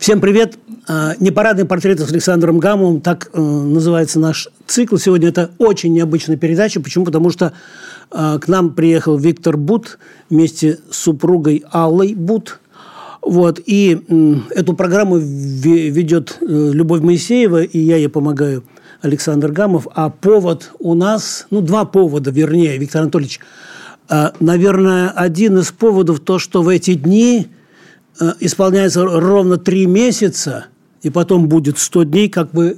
[0.00, 0.58] Всем привет!
[0.88, 4.96] А, Непарадные портреты с Александром Гамовым, так э, называется наш цикл.
[4.96, 6.80] Сегодня это очень необычная передача.
[6.80, 7.04] Почему?
[7.04, 7.52] Потому что
[8.10, 9.98] э, к нам приехал Виктор Бут
[10.30, 12.60] вместе с супругой Аллой Бут.
[13.20, 13.60] Вот.
[13.66, 14.00] И
[14.54, 18.64] эту программу ведет э, Любовь Моисеева, и я ей помогаю,
[19.02, 19.86] Александр Гамов.
[19.94, 23.40] А повод у нас, ну, два повода, вернее, Виктор Анатольевич.
[24.08, 27.48] Э, наверное, один из поводов то, что в эти дни
[28.40, 30.66] исполняется ровно три месяца,
[31.02, 32.76] и потом будет 100 дней, как бы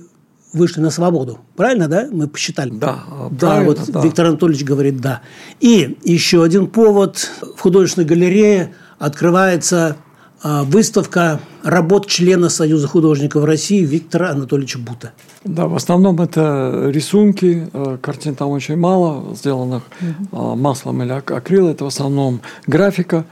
[0.53, 1.41] вышли на свободу.
[1.57, 2.09] Правильно, да?
[2.11, 2.71] Мы посчитали.
[2.71, 4.03] Да, да вот да.
[4.03, 5.23] Виктор Анатольевич говорит «да».
[5.61, 7.31] И еще один повод.
[7.57, 9.97] В художественной галерее открывается
[10.45, 15.13] э, выставка работ члена Союза художников России Виктора Анатольевича Бута.
[15.45, 19.85] Да, в основном это рисунки, э, картин там очень мало, сделанных
[20.31, 20.55] угу.
[20.57, 21.69] маслом или акрил.
[21.69, 23.25] Это в основном графика.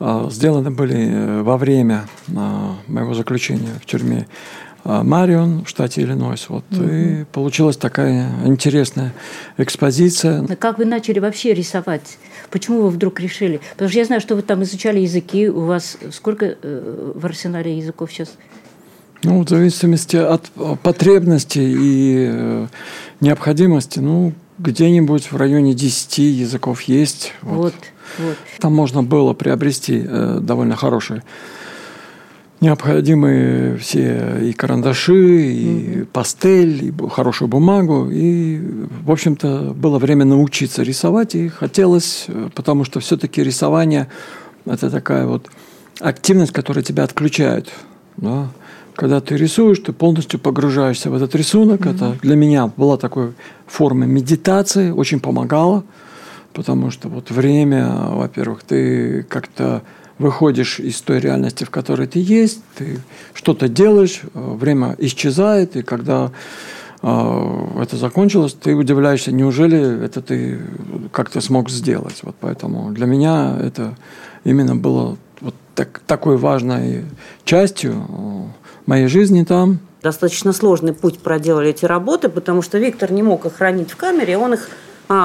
[0.00, 4.26] А, сделаны были э, во время а, моего заключения в тюрьме
[4.84, 6.48] а, Марион в штате Иллинойс.
[6.48, 6.82] Вот, угу.
[6.82, 9.12] И получилась такая интересная
[9.58, 10.44] экспозиция.
[10.56, 12.18] Как вы начали вообще рисовать?
[12.50, 13.60] Почему вы вдруг решили?
[13.72, 15.48] Потому что я знаю, что вы там изучали языки.
[15.48, 18.32] У вас сколько э, в арсенале языков сейчас?
[19.24, 20.50] Ну, в зависимости от
[20.82, 22.66] потребностей и э,
[23.20, 27.32] необходимости, ну, где-нибудь в районе 10 языков есть.
[27.42, 27.56] Вот.
[27.56, 27.74] вот.
[28.18, 28.36] Вот.
[28.58, 31.22] Там можно было приобрести э, довольно хорошие
[32.62, 36.06] необходимые все и карандаши, и угу.
[36.12, 38.08] пастель, и хорошую бумагу.
[38.10, 38.60] И,
[39.04, 44.08] в общем-то, было время научиться рисовать, и хотелось, э, потому что все-таки рисование–
[44.64, 45.50] это такая вот
[45.98, 47.68] активность, которая тебя отключает.
[48.16, 48.48] Да?
[48.94, 51.80] Когда ты рисуешь, ты полностью погружаешься в этот рисунок.
[51.80, 51.90] Угу.
[51.90, 53.32] Это для меня была такой
[53.66, 55.82] формой медитации, очень помогало
[56.52, 59.82] потому что вот время, во-первых, ты как-то
[60.18, 63.00] выходишь из той реальности, в которой ты есть, ты
[63.34, 66.30] что-то делаешь, время исчезает, и когда
[67.02, 70.60] э, это закончилось, ты удивляешься, неужели это ты
[71.10, 72.20] как-то смог сделать.
[72.22, 73.96] Вот поэтому для меня это
[74.44, 77.04] именно было вот так, такой важной
[77.44, 78.52] частью
[78.86, 79.80] моей жизни там.
[80.02, 84.36] Достаточно сложный путь проделали эти работы, потому что Виктор не мог их хранить в камере,
[84.36, 84.68] он их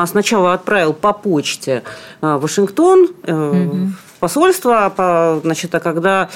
[0.07, 1.83] сначала отправил по почте
[2.21, 3.27] а, в Вашингтон, угу.
[3.27, 6.29] в посольство, значит, а когда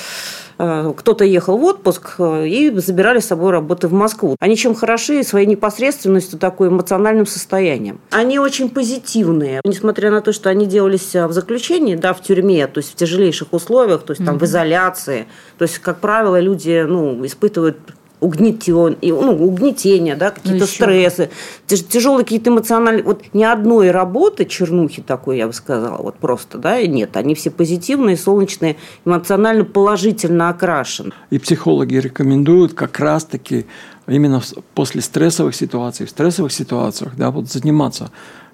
[0.60, 4.36] э, кто-то ехал в отпуск э, и забирали с собой работы в Москву.
[4.40, 8.00] Они чем хороши своей непосредственностью, такой эмоциональным состоянием.
[8.12, 9.62] Они очень позитивные.
[9.64, 13.54] Несмотря на то, что они делались в заключении, да, в тюрьме, то есть в тяжелейших
[13.54, 15.28] условиях, то есть там mm в изоляции.
[15.58, 17.78] То есть, как правило, люди ну, испытывают
[18.22, 21.30] угнетен, ну, угнетение, да, какие-то ну, стрессы,
[21.68, 23.04] тяжелые какие-то эмоциональные.
[23.04, 27.18] Вот ни одной работы чернухи такой, я бы сказала, вот просто, да, нет.
[27.18, 31.12] Они все позитивные, солнечные, эмоционально положительно окрашены.
[31.32, 33.66] И психологи рекомендуют как раз-таки
[34.08, 34.42] именно
[34.76, 38.12] после стрессовых ситуаций, в стрессовых ситуациях, да, вот заниматься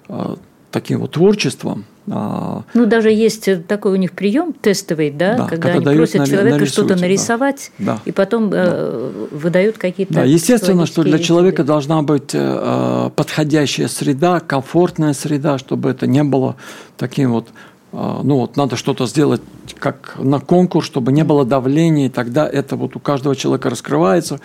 [0.08, 0.36] а,
[0.70, 1.84] таким вот творчеством.
[2.10, 6.26] А, ну, даже есть такой у них прием тестовый, да, да когда, когда они просят
[6.26, 8.00] человека что-то нарисовать, да.
[8.06, 8.64] и потом да.
[8.66, 10.14] э, выдают какие-то.
[10.14, 16.24] Да, естественно, что для человека должна быть э, подходящая среда, комфортная среда, чтобы это не
[16.24, 16.56] было
[16.96, 17.48] таким вот
[17.90, 19.40] ну вот надо что-то сделать
[19.78, 24.40] как на конкурс, чтобы не было давления, и тогда это вот у каждого человека раскрывается.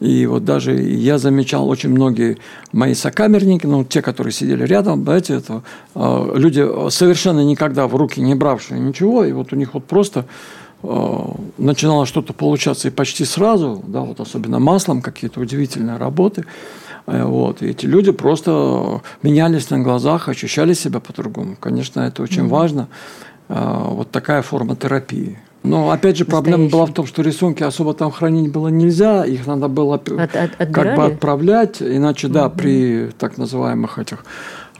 [0.00, 2.38] И вот даже я замечал очень многие
[2.72, 5.62] мои сокамерники, ну, те, которые сидели рядом, знаете, это
[5.94, 10.26] а, люди совершенно никогда в руки не бравшие ничего, и вот у них вот просто
[10.82, 16.44] а, начинало что-то получаться и почти сразу, да, вот особенно маслом какие-то удивительные работы.
[17.06, 17.62] Э, вот.
[17.62, 21.56] И эти люди просто менялись на глазах, ощущали себя по-другому.
[21.58, 22.48] Конечно, это очень mm-hmm.
[22.48, 22.88] важно.
[23.48, 25.38] Э, вот такая форма терапии.
[25.66, 29.46] Но опять же проблема была в том, что рисунки особо там хранить было нельзя, их
[29.46, 32.56] надо было от, от, как бы отправлять, иначе да, mm-hmm.
[32.56, 34.24] при так называемых этих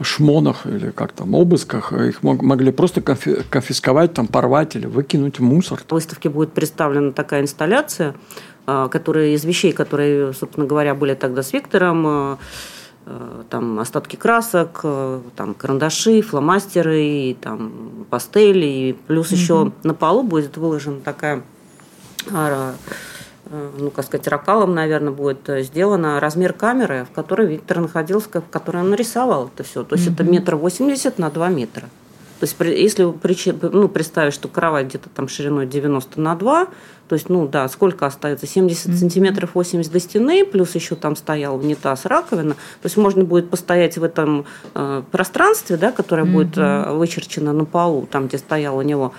[0.01, 5.39] шмонах или как там обысках их мог, могли просто конфи, конфисковать, там порвать или выкинуть
[5.39, 5.79] в мусор.
[5.87, 8.15] В выставке будет представлена такая инсталляция,
[8.65, 12.37] а, которые из вещей, которые, собственно говоря, были тогда с Виктором, а,
[13.49, 14.81] там остатки красок,
[15.35, 19.35] там карандаши, фломастеры, там пастели, и плюс mm-hmm.
[19.35, 21.43] еще на полу будет выложена такая
[22.29, 28.83] ну, как сказать, ракалом, наверное, будет сделано размер камеры, в которой Виктор находился, в которой
[28.83, 29.83] он нарисовал это все.
[29.83, 30.13] То есть mm-hmm.
[30.13, 31.87] это метр восемьдесят на два метра.
[32.39, 33.03] То есть, если
[33.61, 36.67] ну, представить, что кровать где-то там шириной 90 на 2,
[37.07, 38.47] то есть, ну да, сколько остается?
[38.47, 38.93] 70 mm-hmm.
[38.95, 42.53] сантиметров 80 до стены, плюс еще там стоял унитаз, раковина.
[42.53, 44.45] То есть можно будет постоять в этом
[44.75, 46.33] э, пространстве, да, которое mm-hmm.
[46.33, 49.13] будет э, вычерчено на полу, там, где стоял у него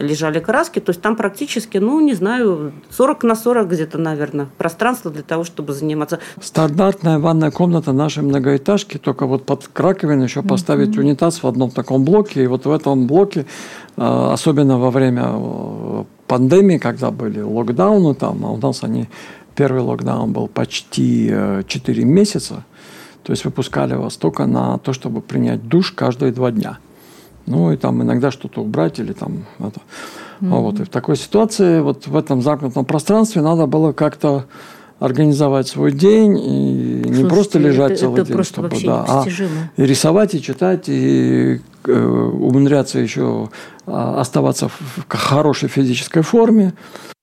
[0.00, 5.10] лежали краски, то есть там практически, ну, не знаю, 40 на 40 где-то, наверное, пространство
[5.10, 6.18] для того, чтобы заниматься.
[6.40, 11.00] Стандартная ванная комната нашей многоэтажки, только вот под раковину еще поставить mm-hmm.
[11.00, 13.46] унитаз в одном таком блоке, и вот в этом блоке,
[13.96, 19.08] а, особенно во время э, пандемии, когда были локдауны там, а у нас они,
[19.54, 21.32] первый локдаун был почти
[21.66, 22.64] 4 э, месяца,
[23.22, 26.78] то есть выпускали вас только на то, чтобы принять душ каждые два дня–
[27.48, 29.80] ну и там иногда что-то убрать или там это.
[30.40, 30.48] Mm-hmm.
[30.48, 30.80] Вот.
[30.80, 34.44] И в такой ситуации, вот в этом замкнутом пространстве надо было как-то
[35.00, 39.04] организовать свой день и Слушайте, не просто лежать это, целый это день, просто чтобы, да,
[39.06, 39.24] а
[39.76, 43.48] и рисовать, и читать, и э, умудряться еще
[43.86, 46.74] а, оставаться в хорошей физической форме.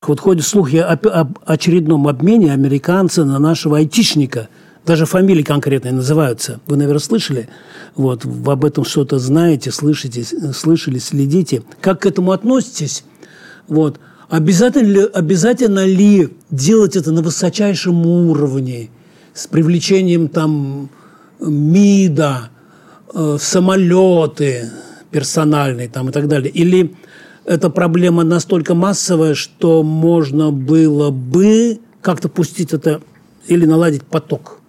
[0.07, 4.47] Вот ходят слухи об, об очередном обмене американца на нашего айтишника–
[4.85, 6.59] даже фамилии конкретные называются.
[6.67, 7.49] Вы, наверное, слышали?
[7.95, 10.23] Вот, вы об этом что-то знаете, слышите,
[10.53, 11.63] слышали, следите.
[11.81, 13.03] Как к этому относитесь?
[13.67, 13.99] Вот.
[14.29, 18.89] Обязательно ли, обязательно ли делать это на высочайшем уровне,
[19.33, 20.89] с привлечением там
[21.39, 22.49] МИДа,
[23.13, 24.71] э, самолеты
[25.11, 26.51] персональные там и так далее?
[26.51, 26.95] Или
[27.45, 33.01] эта проблема настолько массовая, что можно было бы как-то пустить это
[33.47, 34.59] или наладить поток?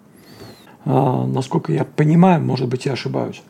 [0.87, 3.43] А, насколько я понимаю, может быть, я ошибаюсь.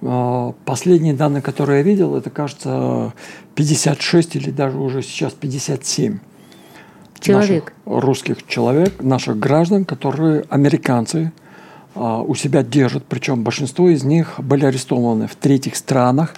[0.00, 3.12] А, последние данные, которые я видел, это, кажется,
[3.56, 6.20] 56 или даже уже сейчас 57
[7.18, 7.72] человек.
[7.84, 11.32] Наших русских человек, наших граждан, которые американцы
[11.96, 13.04] а, у себя держат.
[13.08, 16.36] Причем большинство из них были арестованы в третьих странах,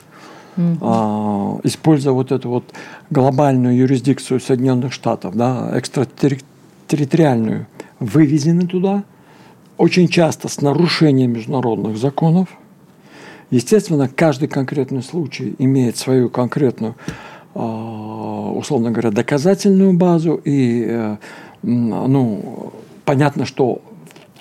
[0.57, 1.61] угу.
[1.65, 2.65] используя вот эту вот
[3.11, 7.67] глобальную юрисдикцию Соединенных Штатов, да, экстратерриториальную,
[7.99, 9.05] вывезены туда–
[9.81, 12.49] очень часто с нарушением международных законов.
[13.51, 16.97] Естественно, каждый конкретный случай имеет свою конкретную,
[17.55, 20.39] а, условно говоря, доказательную базу.
[20.45, 21.17] И э,
[21.63, 22.73] ну,
[23.07, 23.81] понятно, что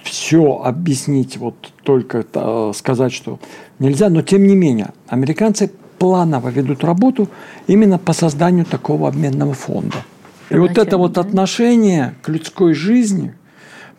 [0.03, 3.39] все объяснить, вот только это, сказать, что
[3.79, 7.29] нельзя, но тем не менее, американцы планово ведут работу
[7.65, 10.03] именно по созданию такого обменного фонда.
[10.49, 13.33] И вот это вот отношение к людской жизни–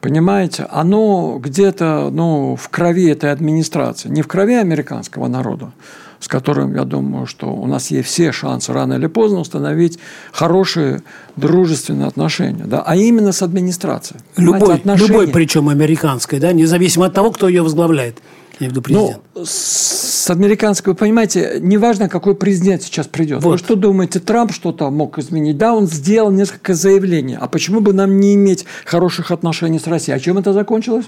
[0.01, 5.73] Понимаете, оно где-то ну, в крови этой администрации, не в крови американского народа,
[6.21, 9.99] с которым, я думаю, что у нас есть все шансы рано или поздно установить
[10.33, 11.03] хорошие
[11.37, 14.21] дружественные отношения, да, а именно с администрацией.
[14.39, 18.19] Любой, любой причем американской, да, независимо от того, кто ее возглавляет
[18.61, 19.23] я имею в виду президент.
[19.35, 23.43] Ну, с американского, вы понимаете, неважно, какой президент сейчас придет.
[23.43, 23.53] Вот.
[23.53, 25.57] Вы что думаете, Трамп что-то мог изменить?
[25.57, 27.37] Да, он сделал несколько заявлений.
[27.41, 30.17] А почему бы нам не иметь хороших отношений с Россией?
[30.17, 31.07] А чем это закончилось?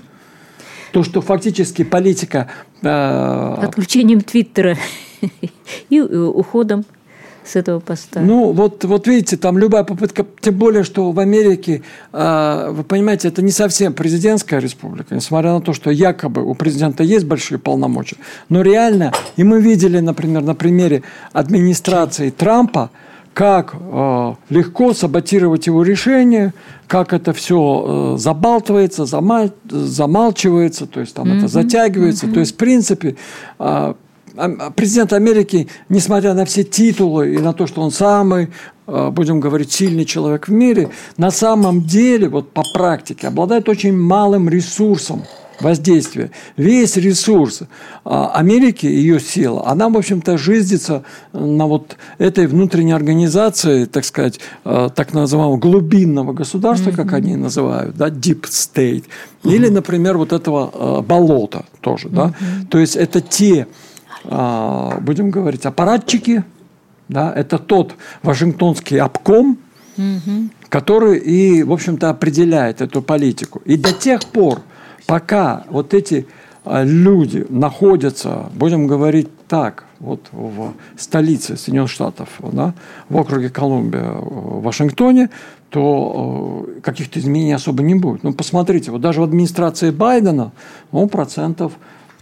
[0.93, 2.51] То, что фактически политика...
[2.83, 3.55] Э...
[3.59, 4.77] Отключением Твиттера
[5.91, 6.85] и э, уходом
[7.45, 8.21] с этого поста.
[8.21, 13.29] Ну, вот, вот видите, там любая попытка, тем более, что в Америке, э, вы понимаете,
[13.29, 18.17] это не совсем президентская республика, несмотря на то, что якобы у президента есть большие полномочия.
[18.49, 21.03] Но реально, и мы видели, например, на примере
[21.33, 22.91] администрации Трампа,
[23.35, 26.53] как э, легко саботировать его решение,
[26.87, 31.39] как это все э, забалтывается, замал, замалчивается, то есть там mm-hmm.
[31.39, 32.27] это затягивается.
[32.27, 32.35] Mm-hmm.
[32.35, 33.17] То есть, в принципе,
[33.59, 33.95] э,
[34.77, 38.49] президент Америки, несмотря на все титулы и на то, что он самый,
[38.87, 43.97] э, будем говорить, сильный человек в мире, на самом деле, вот по практике, обладает очень
[43.97, 45.23] малым ресурсом
[45.61, 46.31] воздействия.
[46.57, 47.61] Весь ресурс
[48.05, 54.41] а, Америки, ее сила, она, в общем-то, жиздится на вот этой внутренней организации, так сказать,
[54.65, 56.97] так называемого глубинного государства, mm-hmm.
[56.97, 59.55] как они называют, да, deep state, mm-hmm.
[59.55, 62.15] или, например, вот этого болота тоже, mm-hmm.
[62.15, 62.35] да.
[62.69, 63.92] То есть это те а,
[64.25, 66.45] будем говорить, аппаратчики,
[67.09, 69.59] да, это тот Вашингтонский обком,
[69.97, 70.49] угу.
[70.69, 73.61] который и, в общем-то, определяет эту политику.
[73.65, 74.61] И до тех пор,
[75.07, 76.27] пока вот эти
[76.65, 82.75] а, люди находятся, будем говорить так вот в столице Соединенных Штатов, да,
[83.09, 85.31] в округе Колумбия, в Вашингтоне,
[85.71, 88.23] то э, каких-то изменений особо не будет.
[88.23, 90.53] Ну, посмотрите, вот даже в администрации Байдена,
[90.93, 91.73] ну, процентов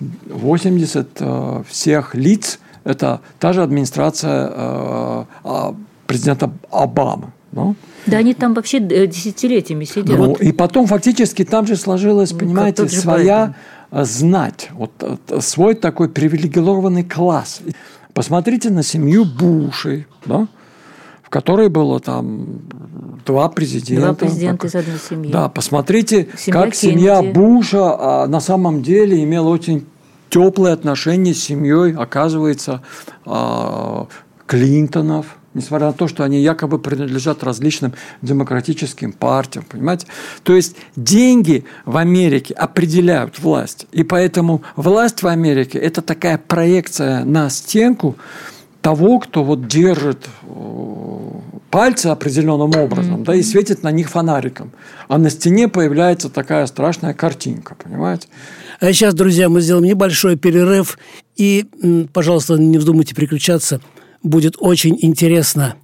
[0.01, 5.75] 80 э, всех лиц– это та же администрация э, а,
[6.07, 7.33] президента Обамы.
[7.53, 7.75] Ну?
[8.07, 10.17] Да, они там вообще десятилетиями сидят.
[10.19, 13.55] Ну, и потом фактически там же сложилась, ну, понимаете, своя
[13.91, 14.07] Байден.
[14.07, 14.93] знать, вот
[15.41, 17.61] свой такой привилегированный класс.
[18.15, 20.47] Посмотрите на семью Бушей, да?
[21.31, 22.59] В которой было там
[23.25, 24.03] два президента.
[24.03, 25.31] Два президента из одной семьи.
[25.31, 26.99] Да, посмотрите, семья как Кеннеди.
[26.99, 29.87] семья Буша а, на самом деле имела очень
[30.29, 32.83] теплые отношения с семьей, оказывается,
[33.25, 34.09] а,
[34.47, 40.09] Клинтонов, несмотря на то, что они якобы принадлежат различным демократическим партиям, понимаете?
[40.43, 47.25] То есть деньги в Америке определяют власть, и поэтому власть в Америке– это такая проекция
[47.25, 48.17] на стенку,
[48.83, 51.31] того, кто вот держит э,
[51.71, 54.73] пальцы определенным образом, да, и светит на них фонариком.
[55.09, 58.29] А на стене появляется такая страшная картинка, понимаете?
[58.81, 60.99] А сейчас, друзья, мы сделаем небольшой перерыв.
[61.37, 61.67] И,
[62.13, 63.81] пожалуйста, не вздумайте переключаться.
[64.23, 65.77] Будет очень интересно.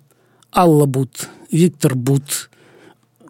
[0.54, 2.50] Алла Бут, Виктор Бут.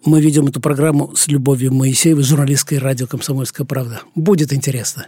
[0.05, 4.01] Мы ведем эту программу с Любовью Моисеевой, журналисткой радио «Комсомольская правда».
[4.15, 5.07] Будет интересно.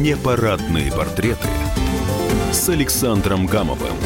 [0.00, 1.46] Непарадные портреты
[2.52, 3.98] с Александром Гамовым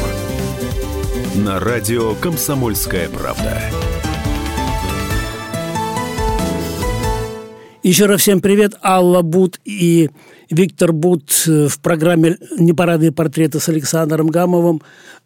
[1.35, 3.61] на радио «Комсомольская правда».
[7.81, 8.73] Еще раз всем привет.
[8.83, 10.09] Алла Бут и
[10.49, 14.81] Виктор Бут в программе «Непарадные портреты» с Александром Гамовым.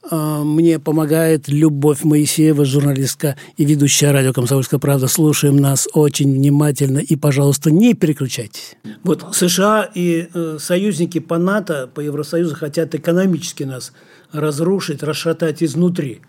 [0.09, 5.07] А, мне помогает Любовь Моисеева, журналистка и ведущая радио «Комсомольская правда».
[5.07, 8.77] Слушаем нас очень внимательно и, пожалуйста, не переключайтесь.
[9.03, 13.91] Вот США и э, союзники по НАТО, по Евросоюзу хотят экономически нас
[14.31, 16.21] разрушить, расшатать изнутри.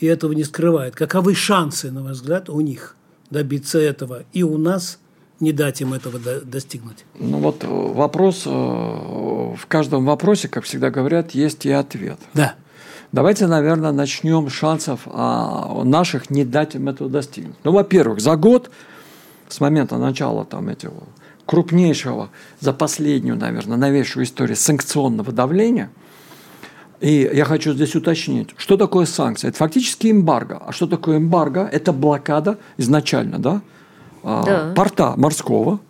[0.00, 0.96] И этого не скрывают.
[0.96, 2.96] Каковы шансы, на ваш взгляд, у них
[3.30, 4.98] добиться этого и у нас–
[5.40, 7.04] не дать им этого достигнуть?
[7.18, 12.18] Ну вот э, вопрос, э, в каждом вопросе, как всегда говорят, есть и ответ.
[12.34, 12.54] Да.
[13.12, 17.56] Давайте, наверное, начнем с шансов а, наших не дать им этого достигнуть.
[17.62, 18.70] Ну, во-первых, за год
[19.48, 20.88] с момента начала там этих
[21.44, 25.90] крупнейшего за последнюю, наверное, новейшую историю санкционного давления.
[27.00, 29.48] И я хочу здесь уточнить, что такое санкции?
[29.48, 30.56] Это фактически эмбарго.
[30.56, 31.68] А что такое эмбарго?
[31.70, 33.60] Это блокада изначально, да?
[34.22, 34.72] А, да.
[34.74, 35.80] порта морского.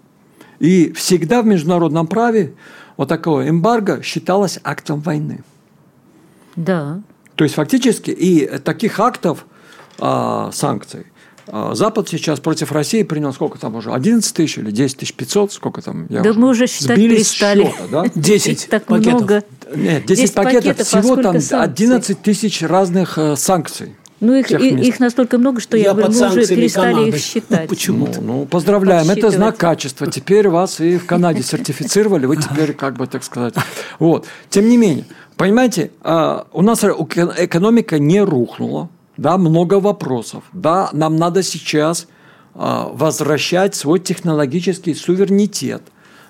[0.59, 2.55] И всегда в международном праве
[2.97, 5.43] вот такое эмбарго считалось актом войны.
[6.57, 7.01] Да.
[7.35, 9.47] То есть фактически и таких актов
[9.99, 11.07] а, санкций
[11.49, 13.93] а, Запад сейчас против России принял сколько там уже?
[13.93, 15.53] 11 тысяч или 10 тысяч 500?
[15.53, 16.07] Сколько там?
[16.09, 17.65] Я да уже мы уже считать перестали.
[17.65, 18.05] Счета, да?
[18.15, 19.15] 10 так пакетов.
[19.15, 19.45] много.
[19.75, 20.65] Нет, 10, 10 пакетов.
[20.65, 20.87] пакетов.
[20.87, 21.59] Всего там санкций?
[21.59, 23.97] 11 тысяч разных э, санкций.
[24.23, 27.09] Ну, их, их настолько много, что я, я говорю, мы уже перестали Канады.
[27.09, 27.69] их считать.
[27.69, 28.07] Почему?
[28.07, 30.07] Ну, ну, поздравляем, это знак качества.
[30.07, 33.55] Теперь вас и в Канаде сертифицировали, вы теперь, как бы так сказать.
[33.99, 34.27] Вот.
[34.49, 40.45] Тем не менее, понимаете, а, у нас экономика не рухнула, да, много вопросов.
[40.53, 42.07] Да, нам надо сейчас
[42.55, 45.83] а, возвращать свой технологический суверенитет.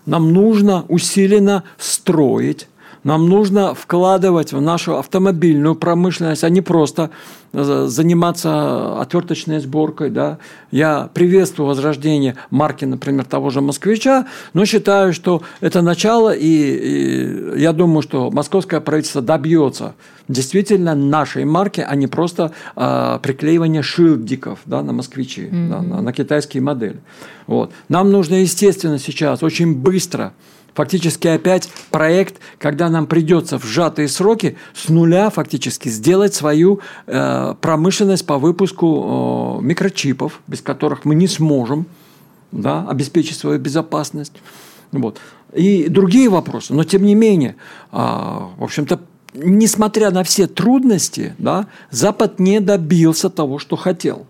[0.07, 2.69] Нам нужно усиленно строить
[3.05, 7.11] нам нужно вкладывать в нашу автомобильную промышленность, а не просто
[7.53, 10.11] э, заниматься отверточной сборкой.
[10.11, 10.39] Да.
[10.71, 17.61] Я приветствую возрождение марки, например, того же «Москвича», но считаю, что это начало, и, и
[17.61, 19.95] я думаю, что московское правительство добьется
[20.29, 25.69] действительно нашей марки, а не просто э, приклеивание шильдиков да, на «Москвичи», mm-hmm.
[25.69, 27.01] да, на, на китайские модели.
[27.49, 27.73] Вот.
[27.89, 30.33] Нам нужно, естественно, сейчас очень быстро–
[30.75, 37.55] Фактически опять проект, когда нам придется в сжатые сроки с нуля фактически сделать свою э,
[37.61, 41.87] промышленность по выпуску э, микрочипов, без которых мы не сможем
[42.53, 44.33] да, обеспечить свою безопасность.
[44.93, 45.19] Вот.
[45.53, 46.73] И другие вопросы.
[46.73, 47.57] Но тем не менее,
[47.93, 49.01] э, в общем-то,
[49.35, 54.27] несмотря на все трудности, да, Запад не добился того, что хотел.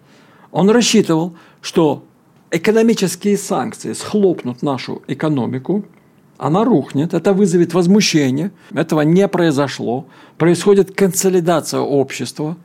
[0.51, 2.05] Он рассчитывал, что
[2.51, 5.85] экономические санкции схлопнут нашу экономику–
[6.43, 10.07] она рухнет, это вызовет возмущение, этого не произошло,
[10.39, 12.57] происходит консолидация общества.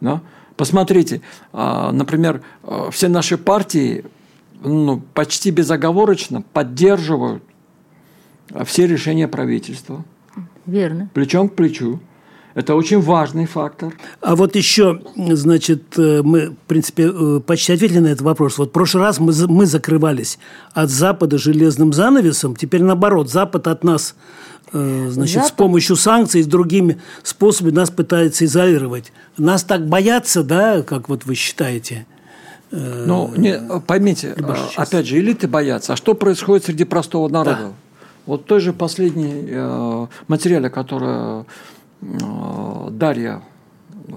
[0.00, 0.20] Да?
[0.56, 1.20] Посмотрите,
[1.52, 4.04] а, например, а, все наши партии
[4.64, 7.44] ну, почти безоговорочно поддерживают
[8.64, 10.04] все решения правительства.
[10.66, 11.08] Верно.
[11.14, 12.00] Плечом к плечу.
[12.60, 13.94] Это очень важный фактор.
[14.20, 18.58] А вот еще, значит, э, мы, в принципе, э, почти ответили на этот вопрос.
[18.58, 20.38] Вот в прошлый раз мы, мы закрывались
[20.74, 24.14] от Запада железным занавесом, теперь наоборот, Запад от нас,
[24.74, 25.48] э, значит, Запад...
[25.48, 29.10] с помощью санкций, с другими способами нас пытается изолировать.
[29.38, 32.06] Нас так боятся, да, как вот вы считаете?
[32.70, 34.36] Ну, не, поймите,
[34.76, 35.94] опять же, элиты боятся.
[35.94, 37.58] А что происходит среди простого народа?
[37.62, 37.72] Да.
[38.26, 41.44] Вот той же последний э, материале, который э,
[42.00, 43.42] Дарья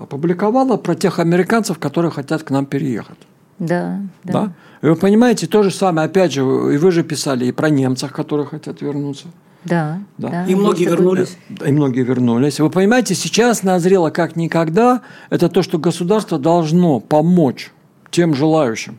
[0.01, 3.17] опубликовала про тех американцев, которые хотят к нам переехать.
[3.59, 4.33] Да, да.
[4.33, 4.53] да?
[4.81, 8.11] И вы понимаете, то же самое, опять же, и вы же писали и про немцев,
[8.11, 9.27] которые хотят вернуться.
[9.63, 10.29] Да, да.
[10.29, 10.45] да.
[10.45, 11.37] И многие вернулись.
[11.65, 12.59] И многие вернулись.
[12.59, 17.71] Вы понимаете, сейчас назрело как никогда, это то, что государство должно помочь
[18.11, 18.97] тем желающим,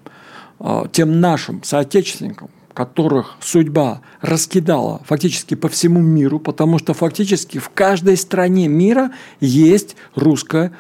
[0.61, 7.71] э, тем нашим соотечественникам, которых судьба раскидала фактически по всему миру, потому что фактически в
[7.71, 10.73] каждой стране мира есть русская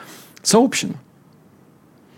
[0.42, 0.94] сообщина.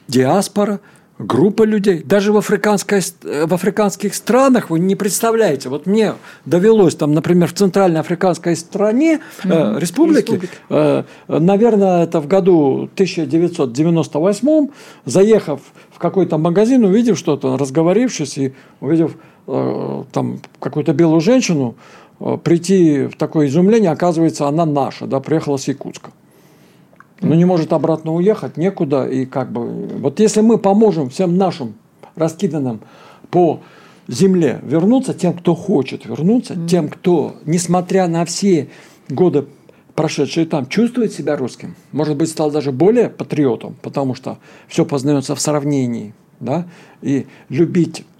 [0.09, 0.80] Диаспора,
[1.18, 2.02] группа людей.
[2.02, 5.68] Даже в, африканской, в африканских странах вы не представляете.
[5.68, 6.14] Вот мне
[6.45, 10.40] довелось там, например, в Центральной африканской стране, э, республике,
[10.71, 14.71] э, наверное, это в году 1998,
[15.04, 21.76] заехав в какой-то магазин, увидев что-то, разговорившись и увидев Э, там какую-то белую женщину,
[22.21, 26.11] э, прийти в такое изумление, оказывается, она наша, да, приехала с Якутска.
[27.21, 29.07] Но не может обратно уехать, некуда.
[29.07, 29.67] И как бы,
[30.00, 31.75] вот если мы поможем всем нашим
[32.15, 32.81] раскиданным
[33.31, 33.61] по
[34.09, 36.69] земле вернуться, тем, кто хочет вернуться, mm.
[36.69, 38.69] тем, кто, несмотря на все
[39.09, 39.47] годы
[39.95, 44.38] прошедшие там, чувствует себя русским, может быть, стал даже более патриотом, потому что
[44.69, 46.67] все познается в сравнении, да,
[47.00, 48.16] и любить э,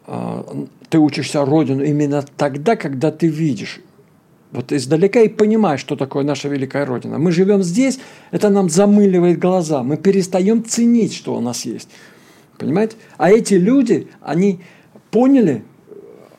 [0.89, 3.81] ты учишься Родину именно тогда, когда ты видишь
[4.53, 7.19] вот издалека и понимаешь, что такое наша великая Родина.
[7.19, 7.99] Мы живем здесь,
[8.31, 11.89] это нам замыливает глаза, мы перестаем ценить, что у нас есть.
[12.57, 12.97] Понимаете?
[13.19, 14.61] А эти люди, они
[15.11, 15.65] поняли,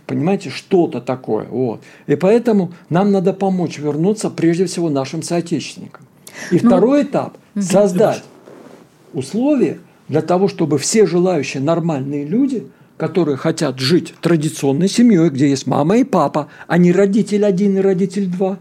[0.07, 1.45] понимаете, что-то такое.
[1.45, 1.81] Вот.
[2.07, 6.05] И поэтому нам надо помочь вернуться прежде всего нашим соотечественникам.
[6.49, 8.23] И ну, второй этап– создать
[9.13, 15.67] условия для того, чтобы все желающие нормальные люди– которые хотят жить традиционной семьей, где есть
[15.67, 18.57] мама и папа, а не родитель один и родитель два,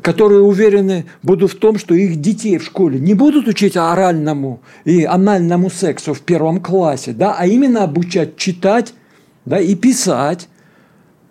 [0.00, 5.04] которые уверены будут в том, что их детей в школе не будут учить оральному и
[5.04, 8.94] анальному сексу в первом классе, да, а именно обучать читать
[9.44, 10.48] да, и писать.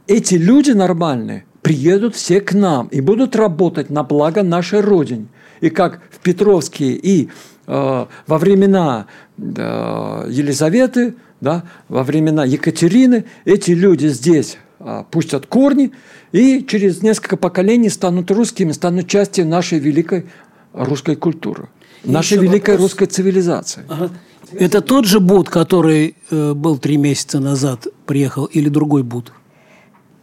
[0.07, 5.27] Эти люди нормальные приедут все к нам и будут работать на благо нашей Родине.
[5.61, 7.29] И как в Петровске и
[7.67, 15.91] э, во времена э, Елизаветы– да, во времена Екатерины эти люди здесь а, пустят корни
[16.31, 20.27] и через несколько поколений станут русскими, станут частью нашей великой
[20.73, 21.67] русской культуры,
[22.03, 22.91] и нашей великой вопрос.
[22.91, 23.83] русской цивилизации.
[23.89, 24.11] Ага.
[24.53, 29.31] Это тот же Буд, который э, был три месяца назад, приехал, или другой Буд?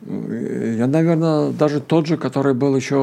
[0.07, 2.96] Я, наверное, даже тот же, который был еще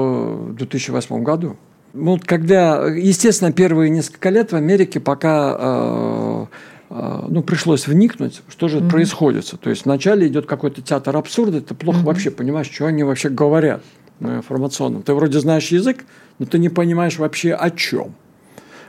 [0.49, 1.57] в 2008 году.
[1.93, 6.45] Ну, когда, естественно, первые несколько лет в Америке, пока э,
[6.89, 8.89] ну, пришлось вникнуть, что же mm-hmm.
[8.89, 9.53] происходит.
[9.59, 12.03] То есть вначале идет какой-то театр абсурда, ты плохо mm-hmm.
[12.03, 13.81] вообще понимаешь, что они вообще говорят
[14.19, 15.03] на информационном.
[15.03, 16.05] Ты вроде знаешь язык,
[16.39, 18.15] но ты не понимаешь вообще о чем.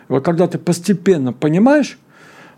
[0.09, 1.99] И вот когда ты постепенно понимаешь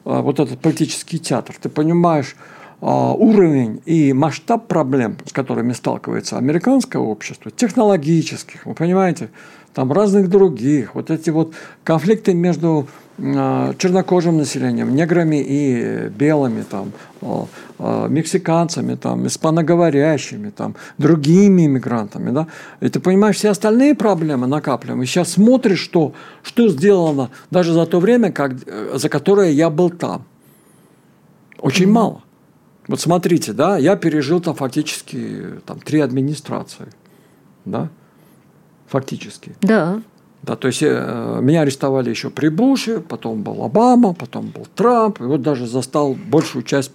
[0.04, 2.36] а, вот этот политический театр, ты понимаешь
[2.80, 9.30] а, уровень и масштаб проблем, с которыми сталкивается американское общество, технологических, вы понимаете,
[9.78, 16.90] там разных других, вот эти вот конфликты между а, чернокожим населением, неграми и белыми, там,
[17.22, 17.46] а,
[17.78, 22.32] а, мексиканцами, там, испаноговорящими, там, другими иммигрантами.
[22.32, 22.48] Да?
[22.80, 25.00] И ты понимаешь, все остальные проблемы накапливаем.
[25.04, 26.12] И сейчас смотришь, что,
[26.42, 30.24] что сделано даже за то время, как, э, за которое я был там.
[31.60, 32.22] Очень мало.
[32.88, 36.88] Вот смотрите, да, я пережил там фактически там, три администрации.
[37.64, 37.90] Да?
[38.88, 39.52] Фактически.
[39.60, 40.00] Да.
[40.42, 45.20] Да, то есть э, меня арестовали еще при Буше, потом был Обама, потом был Трамп,
[45.20, 46.92] и вот даже застал большую часть,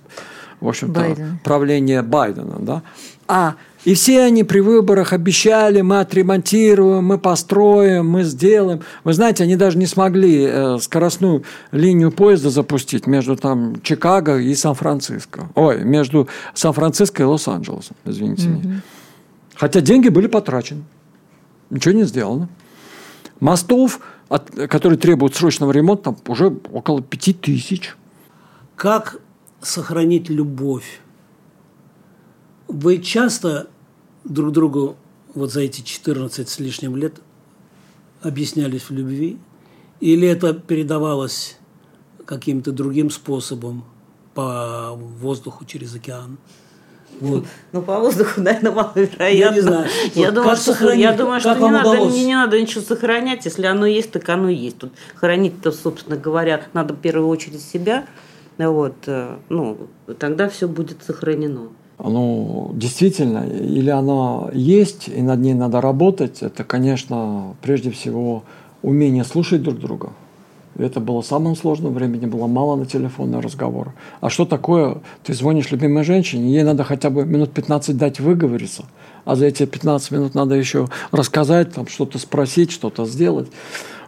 [0.62, 1.40] в общем-то, Байден.
[1.44, 2.56] правления Байдена.
[2.60, 2.82] Да?
[3.28, 8.82] А и все они при выборах обещали, мы отремонтируем, мы построим, мы сделаем.
[9.04, 14.56] Вы знаете, они даже не смогли э, скоростную линию поезда запустить между там Чикаго и
[14.56, 15.50] Сан-Франциско.
[15.56, 18.48] Ой, между Сан-Франциско и Лос-Анджелесом, извините.
[18.48, 18.76] Mm-hmm.
[19.56, 20.84] Хотя деньги были потрачены.
[21.74, 22.50] Ничего не сделано.
[23.40, 27.96] Мостов, от, которые требуют срочного ремонта, уже около пяти тысяч.
[28.76, 29.20] Как
[29.60, 31.02] сохранить любовь?
[32.68, 33.70] Вы часто
[34.24, 34.98] друг другу
[35.34, 37.16] вот за эти 14 с лишним лет
[38.22, 39.40] объяснялись в любви?
[40.00, 41.58] Или это передавалось
[42.24, 43.84] каким-то другим способом
[44.36, 46.38] по воздуху через океан?
[47.19, 47.45] Вот.
[47.71, 49.23] Ну, по воздуху, наверное, маловероятно.
[49.26, 49.88] Я не знаю.
[50.13, 53.45] Я вот думаю, что, я думаю, что не, надо, не, не надо ничего сохранять.
[53.45, 54.78] Если оно есть, так оно есть.
[54.78, 58.06] Тут хранить-то, собственно говоря, надо в первую очередь себя.
[58.58, 59.78] Вот, э, ну,
[60.19, 61.69] тогда все будет сохранено.
[61.99, 68.43] Ну, действительно, или оно есть, и над ней надо работать, это, конечно, прежде всего
[68.82, 70.12] умение слушать друг друга.
[70.78, 73.94] Это было самым сложным, времени было мало на телефонный разговор.
[74.22, 75.02] А что такое?
[75.24, 78.86] Ты звонишь любимой женщине, ей надо хотя бы минут 15 дать выговориться,
[79.24, 83.50] а за эти 15 минут надо еще рассказать, там, что-то спросить, что-то сделать.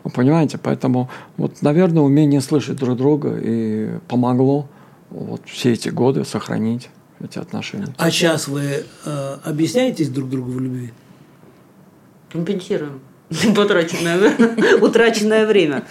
[0.03, 0.57] Вы понимаете?
[0.57, 4.67] Поэтому, вот, наверное, умение слышать друг друга и помогло
[5.09, 6.89] вот, все эти годы сохранить
[7.23, 7.87] эти отношения.
[7.97, 10.93] А сейчас вы э, объясняетесь друг другу в любви?
[12.31, 13.01] Компенсируем
[13.55, 15.83] потраченное, утраченное время.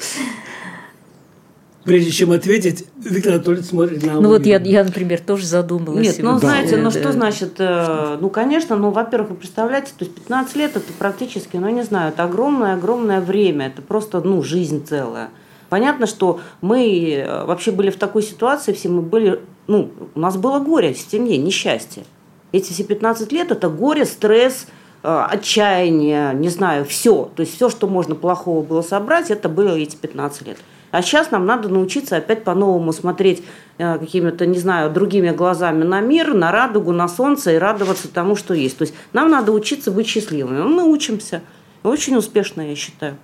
[1.85, 6.07] Прежде чем ответить, Виктор Анатольевич смотрит на Ну вот я, я, например, тоже задумалась.
[6.07, 10.15] Нет, ну знаете, ну что значит, э, ну конечно, ну во-первых, вы представляете, то есть
[10.15, 14.87] 15 лет это практически, ну я не знаю, это огромное-огромное время, это просто, ну, жизнь
[14.87, 15.29] целая.
[15.69, 20.37] Понятно, что мы э, вообще были в такой ситуации, все мы были, ну, у нас
[20.39, 22.05] было горе в семье, несчастье.
[22.53, 24.69] Эти все 15 лет это горе, стресс,
[25.03, 27.31] э, отчаяние, не знаю, все.
[27.35, 30.59] То есть все, что можно плохого было собрать, это было эти 15 лет.
[30.95, 33.43] А сейчас нам надо научиться опять по-новому смотреть
[33.79, 38.37] э, какими-то, не знаю, другими глазами на мир, на радугу, на солнце и радоваться тому,
[38.37, 38.79] что есть.
[38.79, 40.63] То есть нам надо учиться быть счастливыми.
[40.63, 41.43] Мы учимся.
[41.83, 43.17] Очень успешно, я считаю.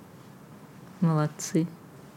[0.99, 1.65] Молодцы.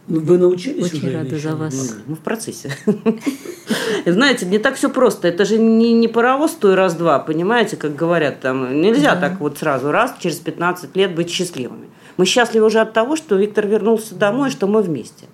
[0.09, 1.73] Ну, вы научились Очень уже рада за вас.
[1.73, 2.73] Ну, ну, в процессе.
[4.07, 5.29] Знаете, не так все просто.
[5.29, 8.81] Это же не, не паровоз той раз-два, понимаете, как говорят там.
[8.81, 11.87] Нельзя так вот сразу раз, через 15 лет быть счастливыми.
[12.17, 15.27] Мы счастливы уже от того, что Виктор вернулся домой, что мы вместе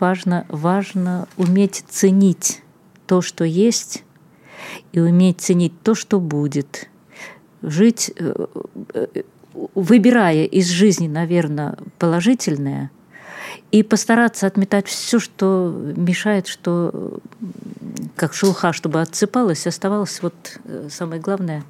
[0.00, 2.62] важно, важно уметь ценить
[3.06, 4.04] то, что есть,
[4.92, 6.88] и уметь ценить то, что будет.
[7.62, 8.46] Жить, э,
[8.94, 9.22] э,
[9.74, 12.90] выбирая из жизни, наверное, положительное,
[13.70, 17.20] и постараться отметать все, что мешает, что
[18.16, 21.64] как шелуха, чтобы отсыпалось, оставалось вот э, самое главное,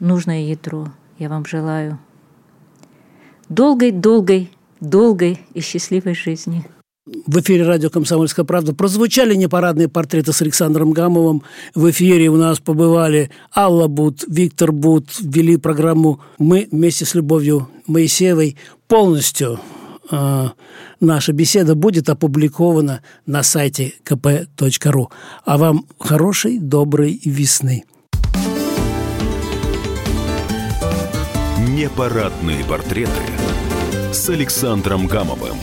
[0.00, 0.88] нужное ядро.
[1.18, 1.98] Я вам желаю
[3.48, 6.64] долгой, долгой, долгой и счастливой жизни.
[7.06, 11.44] В эфире радио «Комсомольская правда» прозвучали непарадные портреты с Александром Гамовым.
[11.72, 15.10] В эфире у нас побывали Алла Бут, Виктор Бут.
[15.20, 18.56] Вели программу «Мы» вместе с Любовью Моисеевой.
[18.88, 19.60] Полностью
[20.10, 20.48] э,
[20.98, 25.06] наша беседа будет опубликована на сайте kp.ru.
[25.44, 27.84] А вам хорошей, доброй весны.
[31.68, 33.12] Непарадные портреты
[34.12, 35.56] с Александром Гамовым.